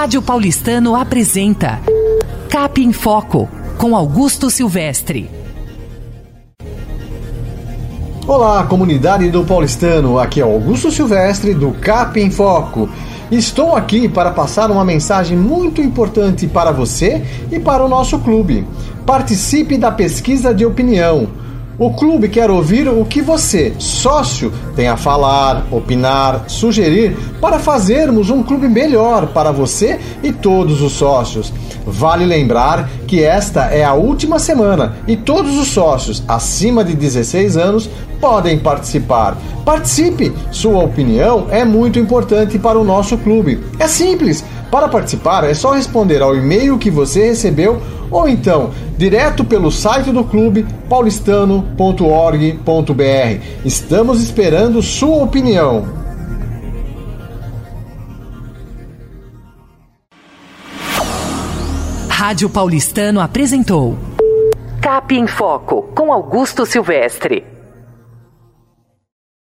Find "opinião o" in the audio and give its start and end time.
20.64-21.92